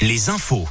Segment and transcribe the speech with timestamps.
[0.00, 0.66] les infos.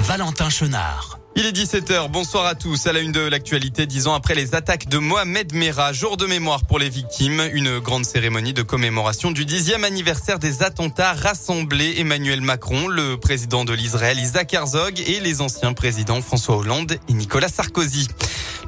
[0.00, 1.18] Valentin Chenard.
[1.34, 2.86] Il est 17h, bonsoir à tous.
[2.86, 6.26] À la une de l'actualité, dix ans après les attaques de Mohamed Merah, jour de
[6.26, 11.94] mémoire pour les victimes, une grande cérémonie de commémoration du dixième anniversaire des attentats rassemblés
[11.98, 17.12] Emmanuel Macron, le président de l'Israël Isaac Herzog et les anciens présidents François Hollande et
[17.14, 18.08] Nicolas Sarkozy.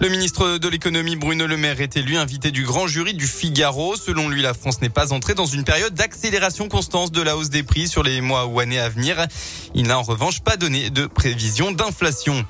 [0.00, 3.94] Le ministre de l'économie Bruno Le Maire est élu invité du grand jury du Figaro.
[3.96, 7.48] Selon lui, la France n'est pas entrée dans une période d'accélération constante de la hausse
[7.48, 9.16] des prix sur les mois ou années à venir.
[9.74, 12.44] Il n'a en revanche pas donné de prévision d'inflation.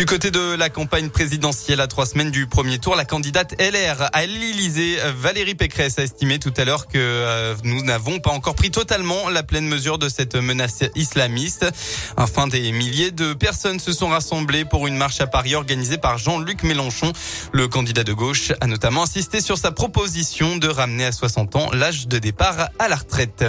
[0.00, 4.08] Du côté de la campagne présidentielle à trois semaines du premier tour, la candidate LR
[4.14, 8.54] à l'Élysée, Valérie Pécresse, a estimé tout à l'heure que euh, nous n'avons pas encore
[8.54, 11.66] pris totalement la pleine mesure de cette menace islamiste.
[12.16, 16.16] Enfin, des milliers de personnes se sont rassemblées pour une marche à Paris organisée par
[16.16, 17.12] Jean-Luc Mélenchon.
[17.52, 21.70] Le candidat de gauche a notamment insisté sur sa proposition de ramener à 60 ans
[21.74, 23.44] l'âge de départ à la retraite.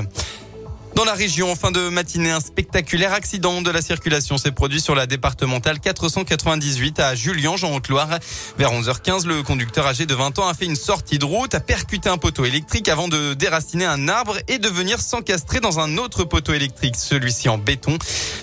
[0.96, 4.82] Dans la région, en fin de matinée, un spectaculaire accident de la circulation s'est produit
[4.82, 8.20] sur la départementale 498 à Julian, en Haute-Loire.
[8.58, 11.62] Vers 11h15, le conducteur âgé de 20 ans a fait une sortie de route, a
[11.62, 15.98] percuté un poteau électrique avant de déraciner un arbre et de venir s'encastrer dans un
[15.98, 17.98] autre poteau électrique, celui-ci en béton.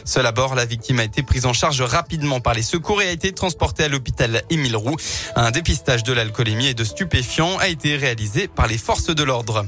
[0.05, 3.09] Seul à bord, la victime a été prise en charge rapidement par les secours et
[3.09, 4.97] a été transportée à l'hôpital Émile Roux.
[5.37, 9.67] Un dépistage de l'alcoolémie et de stupéfiants a été réalisé par les forces de l'ordre.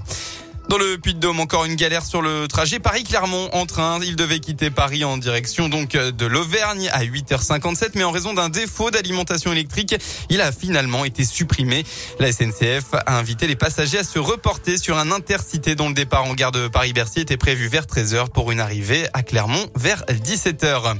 [0.70, 3.98] Dans le Puy-de-Dôme, encore une galère sur le trajet Paris-Clermont en train.
[4.04, 8.48] Il devait quitter Paris en direction donc de l'Auvergne à 8h57, mais en raison d'un
[8.48, 9.96] défaut d'alimentation électrique,
[10.28, 11.84] il a finalement été supprimé.
[12.20, 16.26] La SNCF a invité les passagers à se reporter sur un intercité dont le départ
[16.26, 20.94] en gare de Paris-Bercy était prévu vers 13h pour une arrivée à Clermont vers 17h.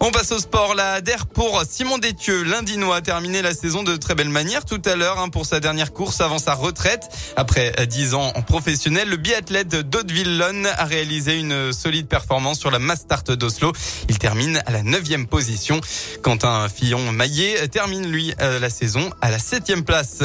[0.00, 0.74] On passe au sport.
[0.74, 2.42] La DER pour Simon Détieux.
[2.42, 5.58] L'Indinois a terminé la saison de très belle manière tout à l'heure hein, pour sa
[5.58, 7.08] dernière course avant sa retraite.
[7.36, 12.78] Après 10 ans en professionnel, le biathlète d'Hauteville-Lonne a réalisé une solide performance sur la
[12.78, 13.72] Mastart d'Oslo.
[14.08, 15.80] Il termine à la 9 position.
[16.22, 20.22] Quentin Fillon-Maillet termine lui euh, la saison à la 7 place.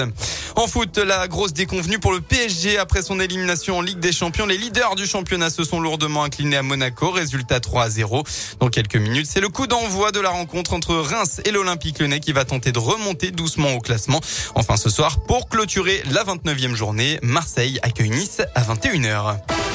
[0.56, 4.46] En foot, la grosse déconvenue pour le PSG après son élimination en Ligue des Champions.
[4.46, 7.12] Les leaders du championnat se sont lourdement inclinés à Monaco.
[7.12, 8.24] Résultat 3 à 0.
[8.60, 12.32] Dans quelques minutes, c'est le d'envoi de la rencontre entre Reims et l'Olympique Lyonnais qui
[12.32, 14.20] va tenter de remonter doucement au classement.
[14.56, 19.71] Enfin ce soir, pour clôturer la 29e journée, Marseille accueille Nice à 21h.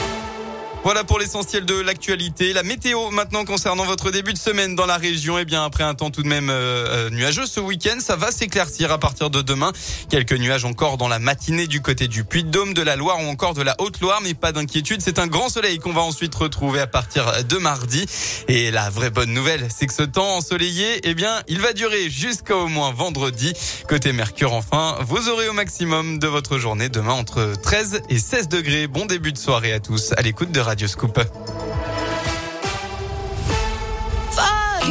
[0.87, 2.53] Voilà pour l'essentiel de l'actualité.
[2.53, 5.37] La météo maintenant concernant votre début de semaine dans la région.
[5.37, 8.31] Eh bien après un temps tout de même euh, euh, nuageux ce week-end, ça va
[8.31, 9.73] s'éclaircir à partir de demain.
[10.11, 13.53] Quelques nuages encore dans la matinée du côté du Puy-de-Dôme, de la Loire ou encore
[13.53, 15.03] de la Haute-Loire, mais pas d'inquiétude.
[15.03, 18.07] C'est un grand soleil qu'on va ensuite retrouver à partir de mardi.
[18.47, 22.09] Et la vraie bonne nouvelle, c'est que ce temps ensoleillé, eh bien, il va durer
[22.11, 23.55] jusqu'à au moins vendredi.
[23.89, 28.47] Côté Mercure, enfin, vous aurez au maximum de votre journée demain entre 13 et 16
[28.47, 28.87] degrés.
[28.87, 31.66] Bon début de soirée à tous à l'écoute de Radio Scoop.